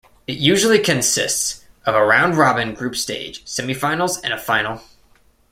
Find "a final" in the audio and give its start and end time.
4.33-4.81